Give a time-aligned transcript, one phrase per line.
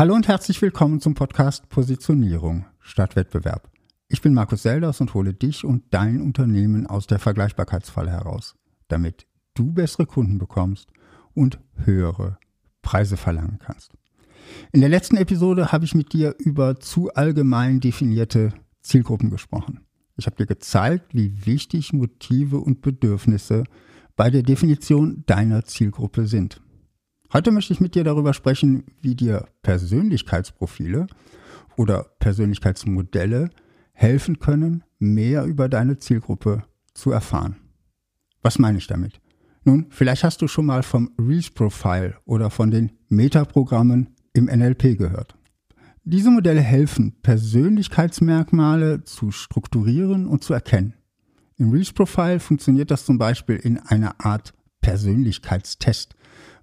[0.00, 3.70] Hallo und herzlich willkommen zum Podcast Positionierung statt Wettbewerb.
[4.08, 8.54] Ich bin Markus Selders und hole dich und dein Unternehmen aus der Vergleichbarkeitsfalle heraus,
[8.88, 10.88] damit du bessere Kunden bekommst
[11.34, 12.38] und höhere
[12.80, 13.92] Preise verlangen kannst.
[14.72, 19.80] In der letzten Episode habe ich mit dir über zu allgemein definierte Zielgruppen gesprochen.
[20.16, 23.64] Ich habe dir gezeigt, wie wichtig Motive und Bedürfnisse
[24.16, 26.62] bei der Definition deiner Zielgruppe sind.
[27.32, 31.06] Heute möchte ich mit dir darüber sprechen, wie dir Persönlichkeitsprofile
[31.76, 33.50] oder Persönlichkeitsmodelle
[33.92, 37.54] helfen können, mehr über deine Zielgruppe zu erfahren.
[38.42, 39.20] Was meine ich damit?
[39.62, 44.98] Nun, vielleicht hast du schon mal vom Reese Profile oder von den Metaprogrammen im NLP
[44.98, 45.36] gehört.
[46.02, 50.94] Diese Modelle helfen, Persönlichkeitsmerkmale zu strukturieren und zu erkennen.
[51.58, 56.16] Im Reese Profile funktioniert das zum Beispiel in einer Art Persönlichkeitstest.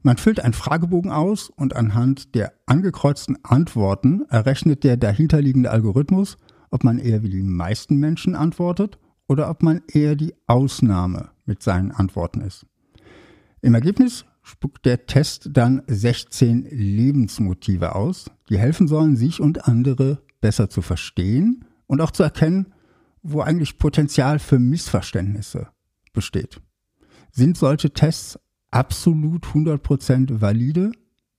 [0.07, 6.37] Man füllt einen Fragebogen aus und anhand der angekreuzten Antworten errechnet der dahinterliegende Algorithmus,
[6.71, 11.61] ob man eher wie die meisten Menschen antwortet oder ob man eher die Ausnahme mit
[11.61, 12.65] seinen Antworten ist.
[13.61, 20.23] Im Ergebnis spuckt der Test dann 16 Lebensmotive aus, die helfen sollen, sich und andere
[20.39, 22.73] besser zu verstehen und auch zu erkennen,
[23.23, 25.67] wo eigentlich Potenzial für Missverständnisse
[26.13, 26.61] besteht.
[27.29, 28.39] Sind solche Tests
[28.71, 30.91] absolut 100% valide?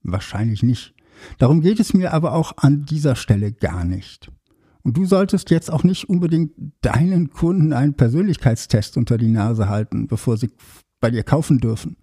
[0.02, 0.94] Wahrscheinlich nicht.
[1.38, 4.30] Darum geht es mir aber auch an dieser Stelle gar nicht.
[4.82, 10.06] Und du solltest jetzt auch nicht unbedingt deinen Kunden einen Persönlichkeitstest unter die Nase halten,
[10.06, 10.50] bevor sie
[11.00, 11.96] bei dir kaufen dürfen.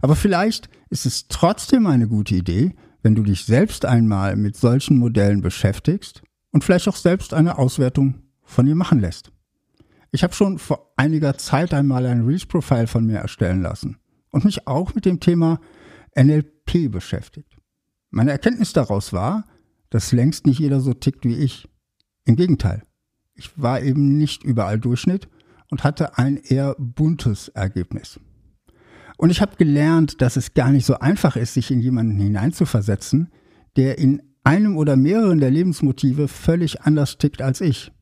[0.00, 4.98] Aber vielleicht ist es trotzdem eine gute Idee, wenn du dich selbst einmal mit solchen
[4.98, 9.32] Modellen beschäftigst und vielleicht auch selbst eine Auswertung von ihr machen lässt.
[10.10, 13.98] Ich habe schon vor einiger Zeit einmal ein Reach-Profile von mir erstellen lassen
[14.30, 15.60] und mich auch mit dem Thema
[16.16, 17.56] NLP beschäftigt.
[18.10, 19.44] Meine Erkenntnis daraus war,
[19.90, 21.68] dass längst nicht jeder so tickt wie ich.
[22.24, 22.82] Im Gegenteil,
[23.34, 25.28] ich war eben nicht überall Durchschnitt
[25.70, 28.18] und hatte ein eher buntes Ergebnis.
[29.16, 33.30] Und ich habe gelernt, dass es gar nicht so einfach ist, sich in jemanden hineinzuversetzen,
[33.76, 37.92] der in einem oder mehreren der Lebensmotive völlig anders tickt als ich.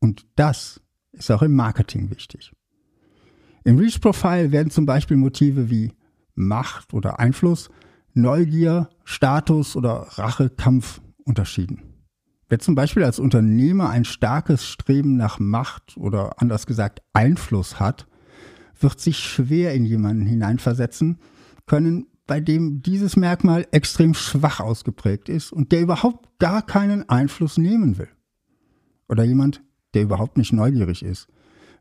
[0.00, 0.80] Und das
[1.12, 2.52] ist auch im Marketing wichtig.
[3.64, 5.92] Im Reach Profile werden zum Beispiel Motive wie
[6.34, 7.70] Macht oder Einfluss,
[8.14, 11.82] Neugier, Status oder Rachekampf unterschieden.
[12.48, 18.06] Wer zum Beispiel als Unternehmer ein starkes Streben nach Macht oder anders gesagt Einfluss hat,
[18.80, 21.18] wird sich schwer in jemanden hineinversetzen
[21.66, 27.58] können, bei dem dieses Merkmal extrem schwach ausgeprägt ist und der überhaupt gar keinen Einfluss
[27.58, 28.08] nehmen will.
[29.08, 29.62] Oder jemand,
[29.94, 31.28] der überhaupt nicht neugierig ist,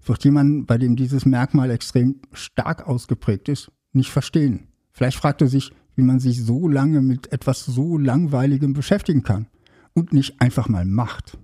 [0.03, 4.67] wird jemand, bei dem dieses Merkmal extrem stark ausgeprägt ist, nicht verstehen.
[4.91, 9.47] Vielleicht fragt er sich, wie man sich so lange mit etwas so Langweiligem beschäftigen kann
[9.93, 11.37] und nicht einfach mal macht.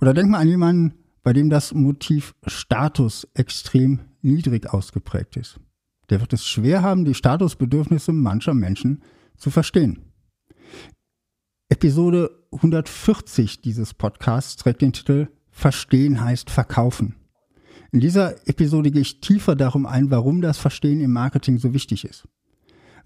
[0.00, 5.60] Oder denk mal an jemanden, bei dem das Motiv Status extrem niedrig ausgeprägt ist.
[6.10, 9.02] Der wird es schwer haben, die Statusbedürfnisse mancher Menschen
[9.36, 10.12] zu verstehen.
[11.68, 17.16] Episode 140 dieses Podcasts trägt den Titel Verstehen heißt verkaufen.
[17.92, 22.04] In dieser Episode gehe ich tiefer darum ein, warum das Verstehen im Marketing so wichtig
[22.04, 22.26] ist.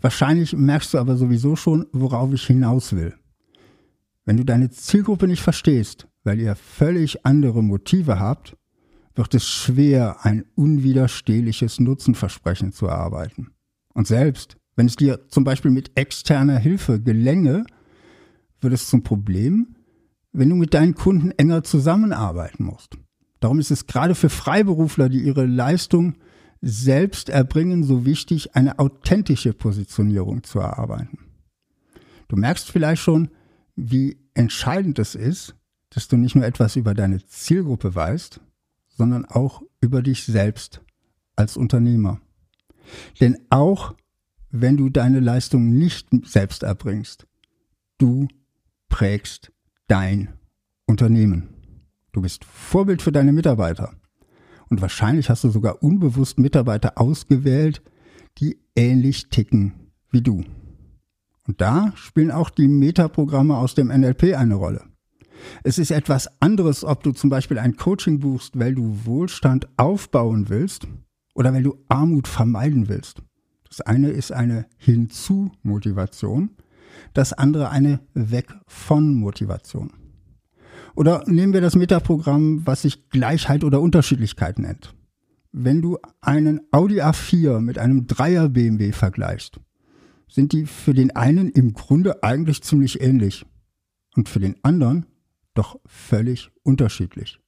[0.00, 3.14] Wahrscheinlich merkst du aber sowieso schon, worauf ich hinaus will.
[4.24, 8.56] Wenn du deine Zielgruppe nicht verstehst, weil ihr völlig andere Motive habt,
[9.16, 13.52] wird es schwer, ein unwiderstehliches Nutzenversprechen zu erarbeiten.
[13.92, 17.64] Und selbst wenn es dir zum Beispiel mit externer Hilfe gelänge,
[18.60, 19.74] wird es zum Problem,
[20.32, 22.98] wenn du mit deinen Kunden enger zusammenarbeiten musst.
[23.40, 26.16] Darum ist es gerade für Freiberufler, die ihre Leistung
[26.62, 31.18] selbst erbringen, so wichtig, eine authentische Positionierung zu erarbeiten.
[32.28, 33.30] Du merkst vielleicht schon,
[33.76, 35.54] wie entscheidend es ist,
[35.90, 38.40] dass du nicht nur etwas über deine Zielgruppe weißt,
[38.88, 40.80] sondern auch über dich selbst
[41.36, 42.20] als Unternehmer.
[43.20, 43.94] Denn auch
[44.50, 47.26] wenn du deine Leistung nicht selbst erbringst,
[47.98, 48.28] du
[48.88, 49.52] prägst
[49.88, 50.32] dein
[50.86, 51.55] Unternehmen.
[52.16, 53.92] Du bist Vorbild für deine Mitarbeiter.
[54.70, 57.82] Und wahrscheinlich hast du sogar unbewusst Mitarbeiter ausgewählt,
[58.38, 60.42] die ähnlich ticken wie du.
[61.46, 64.84] Und da spielen auch die Metaprogramme aus dem NLP eine Rolle.
[65.62, 70.48] Es ist etwas anderes, ob du zum Beispiel ein Coaching buchst, weil du Wohlstand aufbauen
[70.48, 70.88] willst
[71.34, 73.20] oder weil du Armut vermeiden willst.
[73.68, 76.56] Das eine ist eine Hinzu-Motivation,
[77.12, 80.05] das andere eine Weg von Motivation.
[80.96, 84.94] Oder nehmen wir das Metaprogramm, was sich Gleichheit oder Unterschiedlichkeit nennt.
[85.52, 89.60] Wenn du einen Audi A4 mit einem Dreier BMW vergleichst,
[90.26, 93.44] sind die für den einen im Grunde eigentlich ziemlich ähnlich
[94.16, 95.06] und für den anderen
[95.54, 97.40] doch völlig unterschiedlich.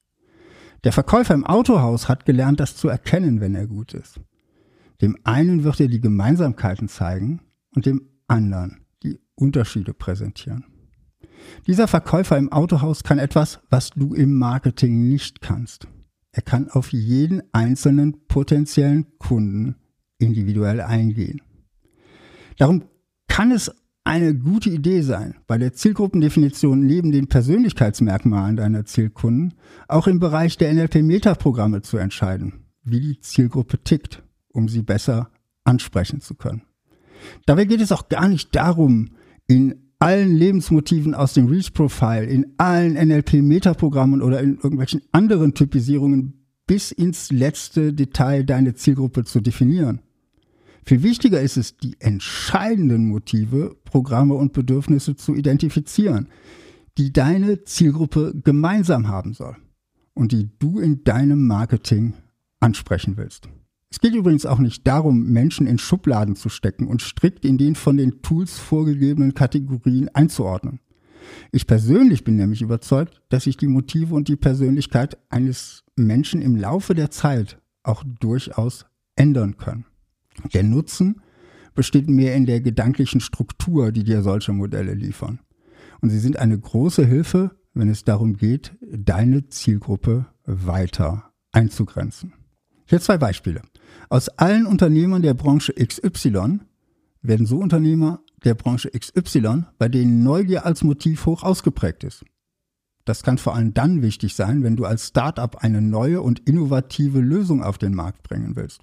[0.83, 4.21] Der Verkäufer im Autohaus hat gelernt, das zu erkennen, wenn er gut ist.
[5.01, 7.41] Dem einen wird er die Gemeinsamkeiten zeigen
[7.75, 10.65] und dem anderen die Unterschiede präsentieren.
[11.67, 15.87] Dieser Verkäufer im Autohaus kann etwas, was du im Marketing nicht kannst.
[16.31, 19.75] Er kann auf jeden einzelnen potenziellen Kunden
[20.19, 21.41] individuell eingehen.
[22.57, 22.83] Darum
[23.27, 23.71] kann es
[24.03, 29.53] eine gute Idee sein, bei der Zielgruppendefinition neben den Persönlichkeitsmerkmalen deiner Zielkunden
[29.87, 35.29] auch im Bereich der NLP-Metaprogramme zu entscheiden, wie die Zielgruppe tickt, um sie besser
[35.63, 36.63] ansprechen zu können.
[37.45, 39.09] Dabei geht es auch gar nicht darum,
[39.47, 46.45] in allen Lebensmotiven aus dem Reach Profile, in allen NLP-Metaprogrammen oder in irgendwelchen anderen Typisierungen
[46.65, 50.01] bis ins letzte Detail deine Zielgruppe zu definieren.
[50.85, 56.29] Viel wichtiger ist es, die entscheidenden Motive, Programme und Bedürfnisse zu identifizieren,
[56.97, 59.55] die deine Zielgruppe gemeinsam haben soll
[60.13, 62.13] und die du in deinem Marketing
[62.59, 63.49] ansprechen willst.
[63.91, 67.75] Es geht übrigens auch nicht darum, Menschen in Schubladen zu stecken und strikt in den
[67.75, 70.79] von den Tools vorgegebenen Kategorien einzuordnen.
[71.51, 76.55] Ich persönlich bin nämlich überzeugt, dass sich die Motive und die Persönlichkeit eines Menschen im
[76.55, 79.85] Laufe der Zeit auch durchaus ändern können.
[80.53, 81.21] Der Nutzen
[81.75, 85.39] besteht mehr in der gedanklichen Struktur, die dir solche Modelle liefern.
[86.01, 92.33] Und sie sind eine große Hilfe, wenn es darum geht, deine Zielgruppe weiter einzugrenzen.
[92.89, 93.61] Hier zwei Beispiele.
[94.09, 96.61] Aus allen Unternehmern der Branche XY
[97.21, 102.25] werden so Unternehmer der Branche XY, bei denen Neugier als Motiv hoch ausgeprägt ist.
[103.05, 107.19] Das kann vor allem dann wichtig sein, wenn du als Startup eine neue und innovative
[107.19, 108.81] Lösung auf den Markt bringen willst.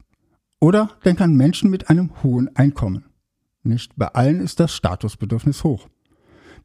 [0.60, 3.06] Oder denk an Menschen mit einem hohen Einkommen.
[3.64, 5.88] Nicht bei allen ist das Statusbedürfnis hoch.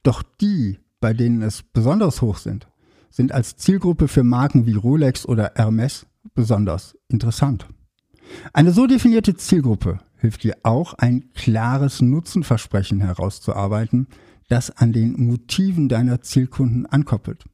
[0.03, 2.67] Doch die, bei denen es besonders hoch sind,
[3.09, 7.67] sind als Zielgruppe für Marken wie Rolex oder Hermes besonders interessant.
[8.53, 14.07] Eine so definierte Zielgruppe hilft dir auch, ein klares Nutzenversprechen herauszuarbeiten,
[14.49, 17.45] das an den Motiven deiner Zielkunden ankoppelt.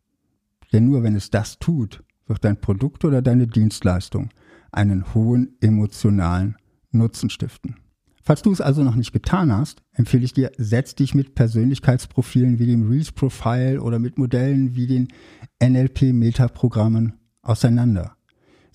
[0.74, 4.30] Denn nur wenn es das tut, wird dein Produkt oder deine Dienstleistung
[4.72, 6.58] einen hohen emotionalen
[6.92, 7.78] Nutzen stiften.
[8.22, 12.60] Falls du es also noch nicht getan hast, empfehle ich dir, setz dich mit Persönlichkeitsprofilen
[12.60, 15.08] wie dem Reels Profile oder mit Modellen wie den
[15.64, 18.17] NLP Metaprogrammen auseinander.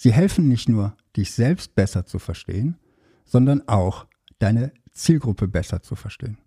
[0.03, 2.77] Sie helfen nicht nur, dich selbst besser zu verstehen,
[3.25, 4.09] sondern auch
[4.41, 6.39] deine Zielgruppe besser zu verstehen.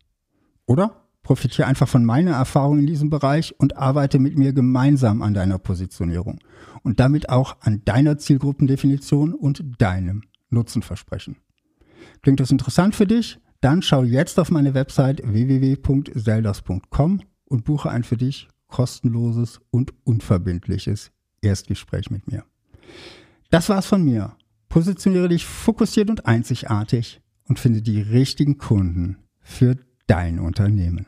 [0.65, 5.33] Oder profitiere einfach von meiner Erfahrung in diesem Bereich und arbeite mit mir gemeinsam an
[5.33, 6.39] deiner Positionierung
[6.83, 11.37] und damit auch an deiner Zielgruppendefinition und deinem Nutzenversprechen.
[12.23, 13.39] Klingt das interessant für dich?
[13.61, 21.13] Dann schau jetzt auf meine Website www.seldas.com und buche ein für dich kostenloses und unverbindliches
[21.41, 22.43] Erstgespräch mit mir.
[23.55, 24.35] Das war's von mir.
[24.67, 31.07] Positioniere dich fokussiert und einzigartig und finde die richtigen Kunden für dein Unternehmen.